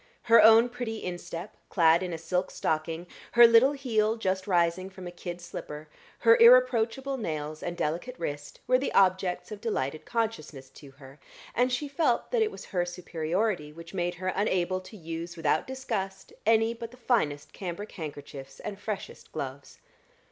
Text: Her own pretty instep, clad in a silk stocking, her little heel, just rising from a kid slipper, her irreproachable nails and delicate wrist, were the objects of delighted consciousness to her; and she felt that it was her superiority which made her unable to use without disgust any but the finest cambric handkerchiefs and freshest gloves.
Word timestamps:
Her 0.23 0.41
own 0.41 0.67
pretty 0.69 1.03
instep, 1.03 1.55
clad 1.69 2.01
in 2.01 2.11
a 2.11 2.17
silk 2.17 2.49
stocking, 2.49 3.05
her 3.33 3.45
little 3.45 3.73
heel, 3.73 4.15
just 4.15 4.47
rising 4.47 4.89
from 4.89 5.05
a 5.05 5.11
kid 5.11 5.39
slipper, 5.39 5.89
her 6.17 6.35
irreproachable 6.37 7.17
nails 7.17 7.61
and 7.61 7.77
delicate 7.77 8.15
wrist, 8.17 8.61
were 8.65 8.79
the 8.79 8.91
objects 8.95 9.51
of 9.51 9.61
delighted 9.61 10.03
consciousness 10.05 10.71
to 10.71 10.89
her; 10.93 11.19
and 11.53 11.71
she 11.71 11.87
felt 11.87 12.31
that 12.31 12.41
it 12.41 12.49
was 12.49 12.65
her 12.65 12.83
superiority 12.83 13.71
which 13.71 13.93
made 13.93 14.15
her 14.15 14.29
unable 14.29 14.81
to 14.81 14.97
use 14.97 15.37
without 15.37 15.67
disgust 15.67 16.33
any 16.47 16.73
but 16.73 16.89
the 16.89 16.97
finest 16.97 17.53
cambric 17.53 17.91
handkerchiefs 17.91 18.59
and 18.59 18.79
freshest 18.79 19.31
gloves. 19.31 19.77